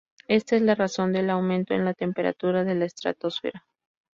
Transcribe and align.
Ésta 0.27 0.55
es 0.55 0.63
la 0.63 0.73
razón 0.73 1.13
del 1.13 1.29
aumento 1.29 1.75
en 1.75 1.85
la 1.85 1.93
temperatura 1.93 2.63
de 2.63 2.73
la 2.73 2.85
estratosfera. 2.85 3.67